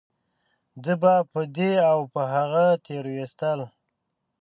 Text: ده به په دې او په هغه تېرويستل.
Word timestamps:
ده 0.83 0.93
به 1.01 1.13
په 1.31 1.41
دې 1.57 1.71
او 1.89 1.99
په 2.13 2.21
هغه 2.33 2.65
تېرويستل. 2.85 3.59